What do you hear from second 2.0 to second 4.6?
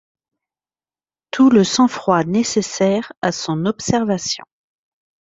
nécessaire à son observation.